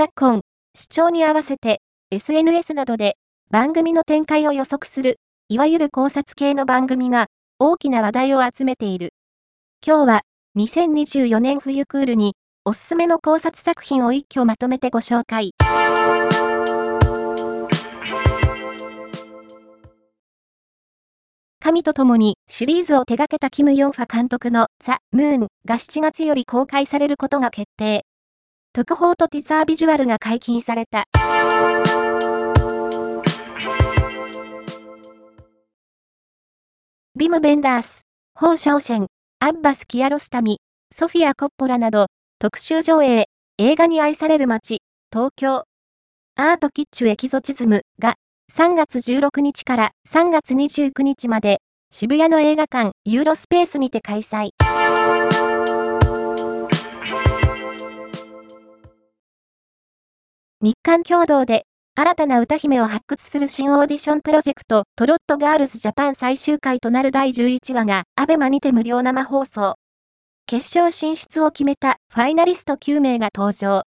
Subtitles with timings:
[0.00, 0.40] 昨今、
[0.74, 3.18] 視聴に合わせて SNS などで
[3.50, 5.16] 番組の展開を予測する、
[5.50, 7.26] いわゆる考察系の番組が
[7.58, 9.10] 大きな話題を集めている。
[9.86, 10.20] 今日は
[10.56, 12.32] 2024年冬クールに
[12.64, 15.50] おすすめの考察作品を一挙まとめてご紹介。
[21.62, 28.06] 神と共にシリーズを手掛けたキム・ヨンファ監督のザ・ムーンが7月より公開されることが決定。
[28.72, 31.06] 特報とティザービジュアルが解禁された。
[37.16, 38.02] ビム・ベンダース、
[38.38, 39.06] ホー・シャオシェン、
[39.40, 40.60] アッバス・キアロスタミ、
[40.94, 42.06] ソフィア・コッポラなど、
[42.38, 43.24] 特集上映、
[43.58, 45.64] 映画に愛される街、東京。
[46.36, 48.14] アート・キッチュ・エキゾチズムが、
[48.56, 51.58] 3月16日から3月29日まで、
[51.90, 54.50] 渋谷の映画館、ユーロスペースにて開催。
[60.62, 61.64] 日韓共同で
[61.96, 69.76] 新たな歌姫を発掘する新オーディションプロジェクトトロットガールズジャパン最終回となる第11話が ABEMA にて無料生放送。
[70.44, 73.84] 決勝進出を決めたファイナリスト9名が登場。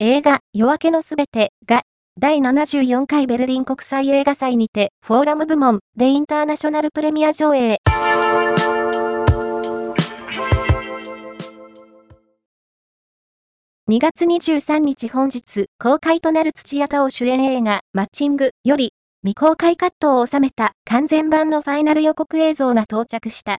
[0.00, 1.82] 映画夜明けのすべてが
[2.18, 7.78] 第74回ベルリン国際映画祭にてフォーラム部門でインターナショナルプレミア上映。
[13.88, 23.58] 2月23日本日公開となる土屋太鳳主演映画マッチングより未公開カットを収めた完全版のファイナル予告映像が到着した。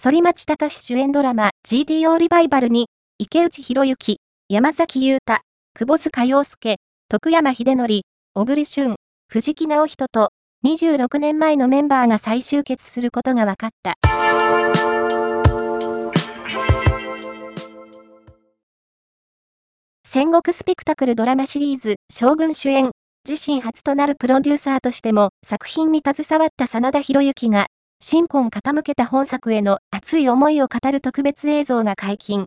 [0.00, 2.86] 反町隆主演ドラマ GTO リバイバルに
[3.18, 4.18] 池内博之、
[4.48, 5.40] 山崎裕太、
[5.76, 6.76] 久保塚洋介、
[7.08, 8.02] 徳山秀則、
[8.34, 8.94] 小栗旬、
[9.28, 10.30] 藤木直人と
[10.64, 13.98] 26年前のメンバーが再集結することが分かった。
[20.06, 22.92] 戦国スペクタクルドラマシリーズ、将軍主演、
[23.28, 27.66] 自身初となるプロデューサーとしても作品に携わった真田広之が、
[28.00, 32.46] 新婚傾けた本作への熱い思いを語る特別映像が解禁。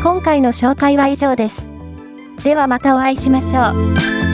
[0.00, 1.70] 今回の紹介は以上です。
[2.44, 3.72] ではまたお会いしましょ
[4.22, 4.25] う。